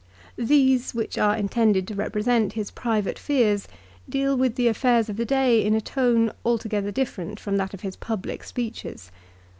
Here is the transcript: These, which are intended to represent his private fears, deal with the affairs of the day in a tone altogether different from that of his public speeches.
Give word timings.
These, 0.39 0.95
which 0.95 1.15
are 1.19 1.37
intended 1.37 1.87
to 1.87 1.93
represent 1.93 2.53
his 2.53 2.71
private 2.71 3.19
fears, 3.19 3.67
deal 4.09 4.35
with 4.35 4.55
the 4.55 4.67
affairs 4.67 5.09
of 5.09 5.17
the 5.17 5.25
day 5.25 5.63
in 5.63 5.75
a 5.75 5.79
tone 5.79 6.31
altogether 6.43 6.89
different 6.89 7.39
from 7.39 7.57
that 7.57 7.75
of 7.75 7.81
his 7.81 7.97
public 7.97 8.43
speeches. 8.43 9.11